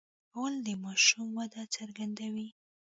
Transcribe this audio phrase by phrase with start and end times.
[0.31, 2.47] غول د ماشوم وده څرګندوي.